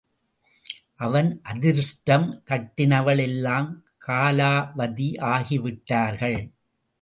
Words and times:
அவன் 0.95 1.41
அதிருஷ்டம் 1.43 2.25
கட்டினவள் 2.49 3.19
எல்லாம் 3.19 3.69
காலாவதி 4.07 5.09
ஆகிவிட்டார்கள். 5.29 6.39